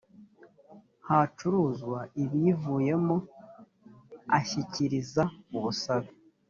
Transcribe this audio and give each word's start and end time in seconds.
hacuruzwa 1.07 1.99
ibiyivuyemo 2.21 3.15
ashyikiriza 4.37 5.23
ubusabe 5.57 6.09